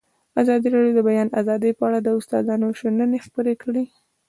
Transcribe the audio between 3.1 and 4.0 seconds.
خپرې کړي.